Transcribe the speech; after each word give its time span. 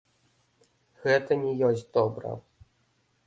Гэта 1.03 1.37
не 1.43 1.53
ёсць 1.69 1.85
добра. 1.97 2.29